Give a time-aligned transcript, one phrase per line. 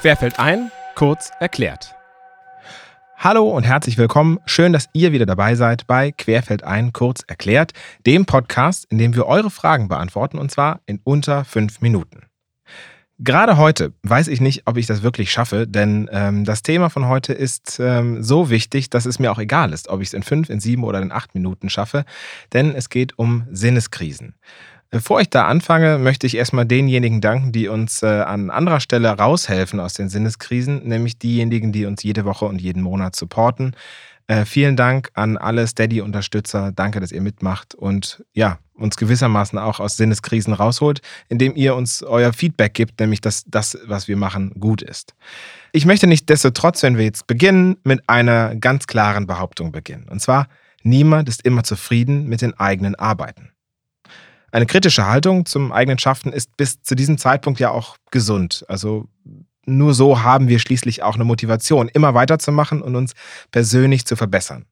[0.00, 1.94] Querfeld ein, kurz erklärt.
[3.18, 4.38] Hallo und herzlich willkommen.
[4.46, 7.72] Schön, dass ihr wieder dabei seid bei Querfeld ein, kurz erklärt,
[8.06, 12.22] dem Podcast, in dem wir eure Fragen beantworten und zwar in unter fünf Minuten.
[13.18, 17.06] Gerade heute weiß ich nicht, ob ich das wirklich schaffe, denn ähm, das Thema von
[17.06, 20.22] heute ist ähm, so wichtig, dass es mir auch egal ist, ob ich es in
[20.22, 22.06] fünf, in sieben oder in acht Minuten schaffe,
[22.54, 24.34] denn es geht um Sinneskrisen.
[24.92, 29.08] Bevor ich da anfange, möchte ich erstmal denjenigen danken, die uns äh, an anderer Stelle
[29.08, 33.76] raushelfen aus den Sinneskrisen, nämlich diejenigen, die uns jede Woche und jeden Monat supporten.
[34.26, 36.72] Äh, vielen Dank an alle Steady-Unterstützer.
[36.72, 42.02] Danke, dass ihr mitmacht und ja, uns gewissermaßen auch aus Sinneskrisen rausholt, indem ihr uns
[42.02, 45.14] euer Feedback gibt, nämlich dass das, was wir machen, gut ist.
[45.70, 50.08] Ich möchte nicht destotrotz, wenn wir jetzt beginnen, mit einer ganz klaren Behauptung beginnen.
[50.08, 50.48] Und zwar,
[50.82, 53.52] niemand ist immer zufrieden mit den eigenen Arbeiten.
[54.52, 58.64] Eine kritische Haltung zum eigenen Schaffen ist bis zu diesem Zeitpunkt ja auch gesund.
[58.68, 59.08] Also
[59.66, 63.14] nur so haben wir schließlich auch eine Motivation, immer weiterzumachen und uns
[63.52, 64.66] persönlich zu verbessern.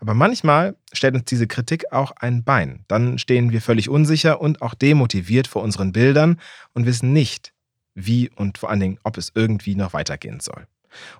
[0.00, 2.84] Aber manchmal stellt uns diese Kritik auch ein Bein.
[2.88, 6.40] Dann stehen wir völlig unsicher und auch demotiviert vor unseren Bildern
[6.72, 7.52] und wissen nicht,
[7.94, 10.66] wie und vor allen Dingen, ob es irgendwie noch weitergehen soll.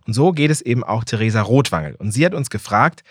[0.06, 1.94] Und so geht es eben auch Theresa Rotwangel.
[1.94, 3.04] Und sie hat uns gefragt,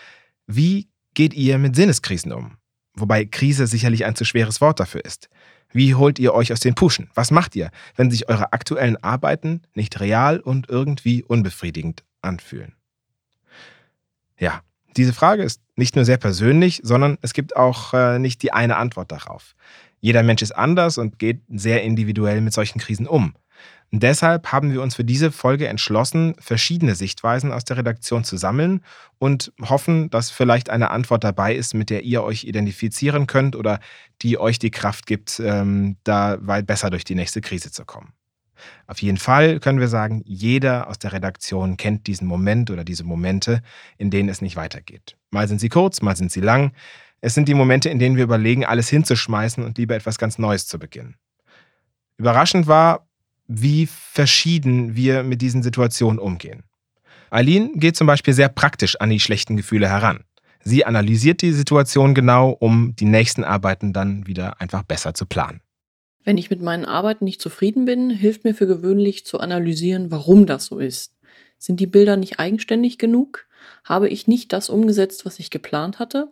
[0.47, 2.58] wie geht ihr mit Sinneskrisen um?
[2.95, 5.29] Wobei Krise sicherlich ein zu schweres Wort dafür ist.
[5.71, 7.09] Wie holt ihr euch aus den Puschen?
[7.13, 12.73] Was macht ihr, wenn sich eure aktuellen Arbeiten nicht real und irgendwie unbefriedigend anfühlen?
[14.39, 14.61] Ja,
[14.97, 18.77] diese Frage ist nicht nur sehr persönlich, sondern es gibt auch äh, nicht die eine
[18.77, 19.55] Antwort darauf.
[19.99, 23.33] Jeder Mensch ist anders und geht sehr individuell mit solchen Krisen um.
[23.91, 28.37] Und deshalb haben wir uns für diese Folge entschlossen, verschiedene Sichtweisen aus der Redaktion zu
[28.37, 28.81] sammeln
[29.17, 33.79] und hoffen, dass vielleicht eine Antwort dabei ist, mit der ihr euch identifizieren könnt oder
[34.21, 38.13] die euch die Kraft gibt, ähm, da weit besser durch die nächste Krise zu kommen.
[38.87, 43.03] Auf jeden Fall können wir sagen, jeder aus der Redaktion kennt diesen Moment oder diese
[43.03, 43.61] Momente,
[43.97, 45.17] in denen es nicht weitergeht.
[45.31, 46.73] Mal sind sie kurz, mal sind sie lang.
[47.21, 50.67] Es sind die Momente, in denen wir überlegen, alles hinzuschmeißen und lieber etwas ganz Neues
[50.67, 51.15] zu beginnen.
[52.17, 53.08] Überraschend war,
[53.49, 56.63] wie verschieden wir mit diesen Situationen umgehen.
[57.31, 60.23] Eileen geht zum Beispiel sehr praktisch an die schlechten Gefühle heran.
[60.63, 65.61] Sie analysiert die Situation genau, um die nächsten Arbeiten dann wieder einfach besser zu planen.
[66.23, 70.45] Wenn ich mit meinen Arbeiten nicht zufrieden bin, hilft mir für gewöhnlich zu analysieren, warum
[70.45, 71.15] das so ist.
[71.57, 73.47] Sind die Bilder nicht eigenständig genug?
[73.83, 76.31] Habe ich nicht das umgesetzt, was ich geplant hatte?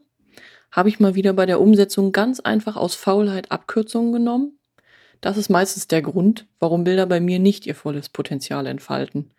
[0.72, 4.59] Habe ich mal wieder bei der Umsetzung ganz einfach aus Faulheit Abkürzungen genommen?
[5.22, 9.31] Das ist meistens der Grund, warum Bilder bei mir nicht ihr volles Potenzial entfalten.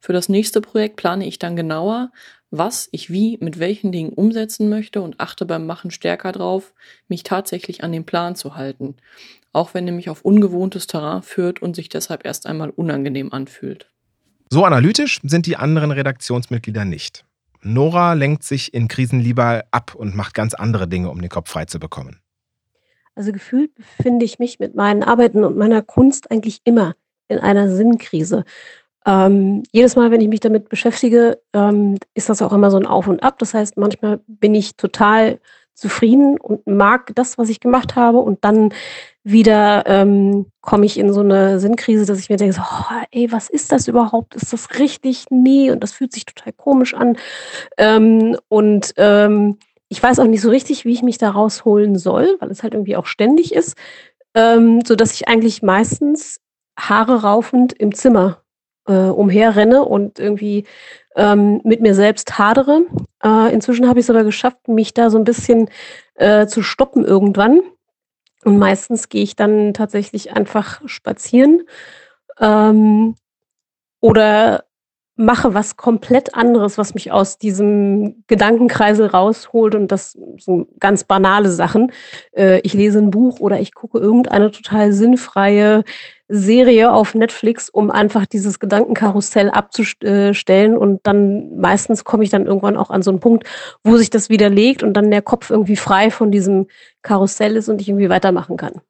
[0.00, 2.10] Für das nächste Projekt plane ich dann genauer,
[2.50, 6.72] was ich wie mit welchen Dingen umsetzen möchte und achte beim Machen stärker drauf,
[7.08, 8.94] mich tatsächlich an den Plan zu halten,
[9.52, 13.88] auch wenn er mich auf ungewohntes Terrain führt und sich deshalb erst einmal unangenehm anfühlt.
[14.48, 17.24] So analytisch sind die anderen Redaktionsmitglieder nicht.
[17.62, 21.50] Nora lenkt sich in Krisen lieber ab und macht ganz andere Dinge, um den Kopf
[21.50, 22.20] frei zu bekommen.
[23.16, 26.94] Also gefühlt befinde ich mich mit meinen Arbeiten und meiner Kunst eigentlich immer
[27.28, 28.44] in einer Sinnkrise.
[29.06, 32.86] Ähm, jedes Mal, wenn ich mich damit beschäftige, ähm, ist das auch immer so ein
[32.86, 33.38] Auf und Ab.
[33.38, 35.40] Das heißt, manchmal bin ich total
[35.72, 38.18] zufrieden und mag das, was ich gemacht habe.
[38.18, 38.74] Und dann
[39.22, 43.32] wieder ähm, komme ich in so eine Sinnkrise, dass ich mir denke, so, oh, ey,
[43.32, 44.34] was ist das überhaupt?
[44.34, 45.24] Ist das richtig?
[45.30, 47.16] Nee, und das fühlt sich total komisch an.
[47.78, 49.58] Ähm, und ähm,
[49.88, 52.74] ich weiß auch nicht so richtig, wie ich mich da rausholen soll, weil es halt
[52.74, 53.76] irgendwie auch ständig ist,
[54.34, 56.40] ähm, so dass ich eigentlich meistens
[56.78, 58.42] Haare raufend im Zimmer
[58.86, 60.64] äh, umherrenne und irgendwie
[61.16, 62.82] ähm, mit mir selbst hadere.
[63.24, 65.70] Äh, inzwischen habe ich es aber geschafft, mich da so ein bisschen
[66.14, 67.60] äh, zu stoppen irgendwann.
[68.44, 71.62] Und meistens gehe ich dann tatsächlich einfach spazieren
[72.38, 73.16] ähm,
[74.00, 74.65] oder
[75.16, 81.50] mache was komplett anderes, was mich aus diesem Gedankenkreisel rausholt und das sind ganz banale
[81.50, 81.90] Sachen.
[82.32, 85.84] Äh, ich lese ein Buch oder ich gucke irgendeine total sinnfreie
[86.28, 92.76] Serie auf Netflix, um einfach dieses Gedankenkarussell abzustellen und dann meistens komme ich dann irgendwann
[92.76, 93.46] auch an so einen Punkt,
[93.84, 96.66] wo sich das widerlegt und dann der Kopf irgendwie frei von diesem
[97.02, 98.80] Karussell ist und ich irgendwie weitermachen kann.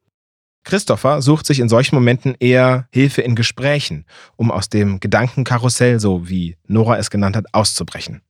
[0.67, 4.05] Christopher sucht sich in solchen Momenten eher Hilfe in Gesprächen,
[4.35, 8.21] um aus dem Gedankenkarussell, so wie Nora es genannt hat, auszubrechen.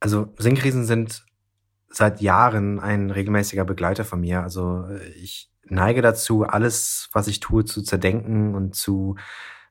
[0.00, 1.24] Also Sinnkrisen sind
[1.88, 4.42] seit Jahren ein regelmäßiger Begleiter von mir.
[4.42, 4.86] Also
[5.22, 9.14] ich neige dazu, alles, was ich tue, zu zerdenken und zu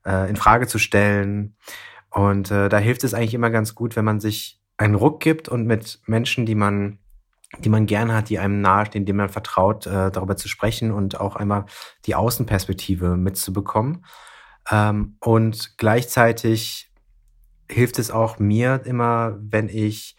[0.05, 1.57] äh, in Frage zu stellen.
[2.09, 5.49] Und äh, da hilft es eigentlich immer ganz gut, wenn man sich einen Ruck gibt
[5.49, 6.99] und mit Menschen, die man
[7.59, 11.19] die man gerne hat, die einem nahestehen, denen man vertraut, äh, darüber zu sprechen und
[11.19, 11.65] auch einmal
[12.05, 14.05] die Außenperspektive mitzubekommen.
[14.71, 16.91] Ähm, und gleichzeitig
[17.69, 20.15] hilft es auch mir immer, wenn ich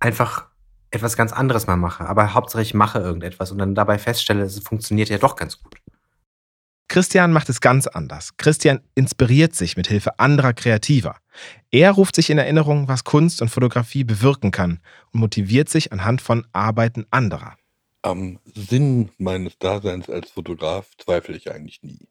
[0.00, 0.48] einfach
[0.90, 2.08] etwas ganz anderes mal mache.
[2.08, 5.76] Aber Hauptsache ich mache irgendetwas und dann dabei feststelle, es funktioniert ja doch ganz gut.
[6.88, 8.36] Christian macht es ganz anders.
[8.36, 11.16] Christian inspiriert sich mit Hilfe anderer Kreativer.
[11.70, 14.80] Er ruft sich in Erinnerung, was Kunst und Fotografie bewirken kann
[15.12, 17.56] und motiviert sich anhand von Arbeiten anderer.
[18.02, 22.08] Am Sinn meines Daseins als Fotograf zweifle ich eigentlich nie.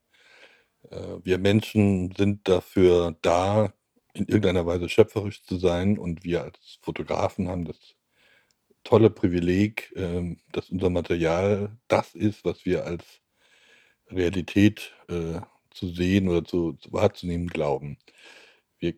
[0.91, 3.71] Äh, wir Menschen sind dafür da,
[4.13, 7.77] in irgendeiner Weise schöpferisch zu sein und wir als Fotografen haben das
[8.83, 13.03] tolle Privileg, ähm, dass unser Material das ist, was wir als
[14.09, 15.41] Realität äh,
[15.71, 17.97] zu sehen oder zu, zu wahrzunehmen glauben.
[18.79, 18.95] Wir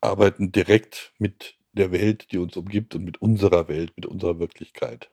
[0.00, 5.10] arbeiten direkt mit der Welt, die uns umgibt und mit unserer Welt, mit unserer Wirklichkeit.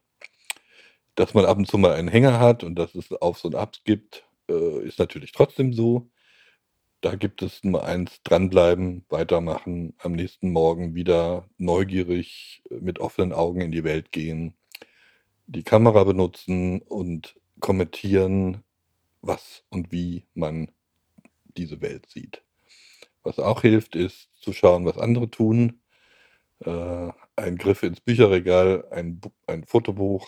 [1.15, 3.83] Dass man ab und zu mal einen Hänger hat und dass es Aufs und Abs
[3.83, 6.09] gibt, äh, ist natürlich trotzdem so.
[7.01, 13.31] Da gibt es nur eins, dranbleiben, weitermachen, am nächsten Morgen wieder neugierig äh, mit offenen
[13.31, 14.55] Augen in die Welt gehen,
[15.47, 18.64] die Kamera benutzen und kommentieren,
[19.27, 20.71] was und wie man
[21.57, 22.43] diese Welt sieht.
[23.23, 25.81] Was auch hilft, ist zu schauen, was andere tun.
[26.59, 30.27] Äh, ein Griff ins Bücherregal, ein, ein Fotobuch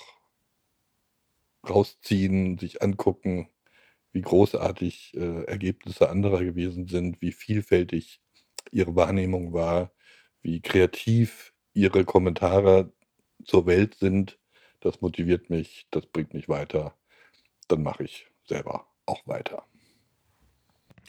[1.68, 3.50] rausziehen, sich angucken,
[4.12, 8.22] wie großartig äh, Ergebnisse anderer gewesen sind, wie vielfältig
[8.72, 9.92] ihre Wahrnehmung war,
[10.42, 12.92] wie kreativ ihre Kommentare
[13.46, 14.40] zur Welt sind.
[14.80, 16.96] Das motiviert mich, das bringt mich weiter.
[17.68, 19.64] Dann mache ich selber auch weiter.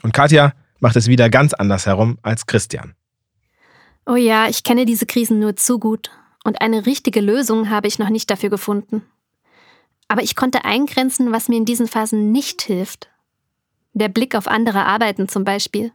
[0.02, 2.94] Und Katja macht es wieder ganz anders herum als Christian.
[4.06, 6.10] Oh ja, ich kenne diese Krisen nur zu gut.
[6.44, 9.02] Und eine richtige Lösung habe ich noch nicht dafür gefunden.
[10.06, 13.10] Aber ich konnte eingrenzen, was mir in diesen Phasen nicht hilft.
[13.92, 15.92] Der Blick auf andere Arbeiten zum Beispiel.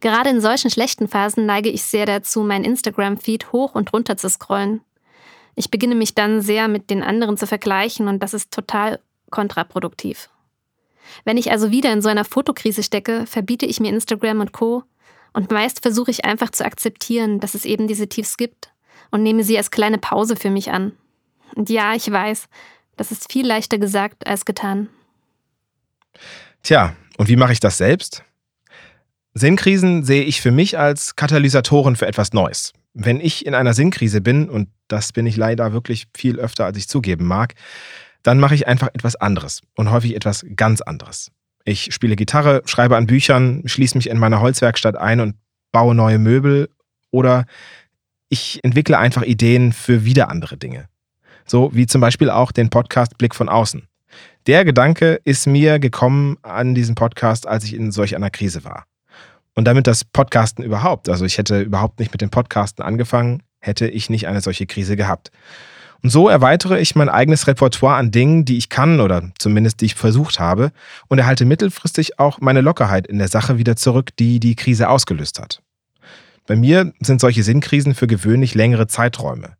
[0.00, 4.28] Gerade in solchen schlechten Phasen neige ich sehr dazu, mein Instagram-Feed hoch und runter zu
[4.28, 4.82] scrollen.
[5.54, 10.28] Ich beginne mich dann sehr mit den anderen zu vergleichen und das ist total kontraproduktiv.
[11.24, 14.84] Wenn ich also wieder in so einer Fotokrise stecke, verbiete ich mir Instagram und Co.
[15.32, 18.72] Und meist versuche ich einfach zu akzeptieren, dass es eben diese Tiefs gibt
[19.10, 20.92] und nehme sie als kleine Pause für mich an.
[21.54, 22.48] Und ja, ich weiß,
[22.96, 24.88] das ist viel leichter gesagt als getan.
[26.62, 28.24] Tja, und wie mache ich das selbst?
[29.34, 32.72] Sinnkrisen sehe ich für mich als Katalysatoren für etwas Neues.
[32.94, 36.76] Wenn ich in einer Sinnkrise bin, und das bin ich leider wirklich viel öfter, als
[36.76, 37.54] ich zugeben mag,
[38.22, 41.30] dann mache ich einfach etwas anderes und häufig etwas ganz anderes.
[41.64, 45.36] Ich spiele Gitarre, schreibe an Büchern, schließe mich in meiner Holzwerkstatt ein und
[45.72, 46.70] baue neue Möbel
[47.10, 47.46] oder
[48.28, 50.88] ich entwickle einfach Ideen für wieder andere Dinge.
[51.46, 53.86] So wie zum Beispiel auch den Podcast Blick von außen.
[54.46, 58.84] Der Gedanke ist mir gekommen an diesem Podcast, als ich in solch einer Krise war.
[59.54, 63.88] Und damit das Podcasten überhaupt, also ich hätte überhaupt nicht mit dem Podcasten angefangen, hätte
[63.88, 65.30] ich nicht eine solche Krise gehabt.
[66.02, 69.86] Und so erweitere ich mein eigenes Repertoire an Dingen, die ich kann oder zumindest die
[69.86, 70.70] ich versucht habe
[71.08, 75.40] und erhalte mittelfristig auch meine Lockerheit in der Sache wieder zurück, die die Krise ausgelöst
[75.40, 75.60] hat.
[76.46, 79.56] Bei mir sind solche Sinnkrisen für gewöhnlich längere Zeiträume.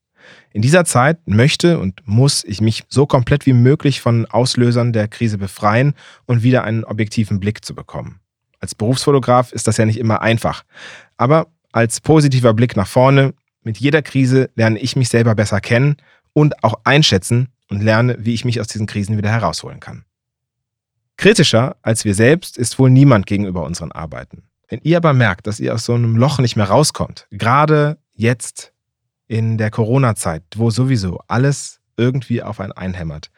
[0.52, 5.08] In dieser Zeit möchte und muss ich mich so komplett wie möglich von Auslösern der
[5.08, 5.94] Krise befreien
[6.26, 8.20] und wieder einen objektiven Blick zu bekommen.
[8.60, 10.64] Als Berufsfotograf ist das ja nicht immer einfach,
[11.16, 15.96] aber als positiver Blick nach vorne, mit jeder Krise lerne ich mich selber besser kennen
[16.32, 20.04] und auch einschätzen und lerne, wie ich mich aus diesen Krisen wieder herausholen kann.
[21.16, 24.44] Kritischer als wir selbst ist wohl niemand gegenüber unseren Arbeiten.
[24.68, 28.72] Wenn ihr aber merkt, dass ihr aus so einem Loch nicht mehr rauskommt, gerade jetzt
[29.26, 33.30] in der Corona-Zeit, wo sowieso alles irgendwie auf einen einhämmert,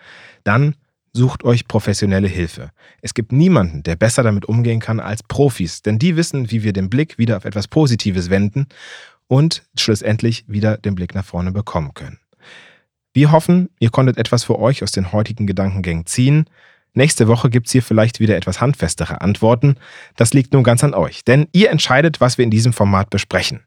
[0.45, 0.75] dann
[1.13, 2.71] sucht euch professionelle Hilfe.
[3.01, 6.73] Es gibt niemanden, der besser damit umgehen kann als Profis, denn die wissen, wie wir
[6.73, 8.67] den Blick wieder auf etwas Positives wenden
[9.27, 12.19] und schlussendlich wieder den Blick nach vorne bekommen können.
[13.13, 16.45] Wir hoffen, ihr konntet etwas für euch aus den heutigen Gedankengängen ziehen.
[16.93, 19.77] Nächste Woche gibt es hier vielleicht wieder etwas handfestere Antworten.
[20.17, 23.61] Das liegt nun ganz an euch, denn ihr entscheidet, was wir in diesem Format besprechen.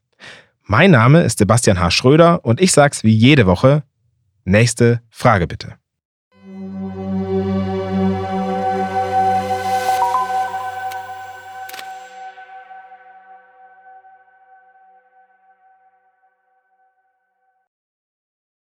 [0.64, 1.92] Mein Name ist Sebastian H.
[1.92, 3.84] Schröder und ich sag's wie jede Woche,
[4.46, 5.76] nächste Frage bitte.